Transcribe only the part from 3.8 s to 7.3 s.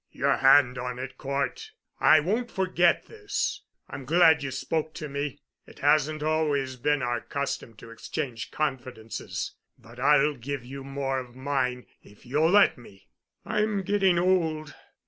I'm glad you spoke to me. It hasn't always been our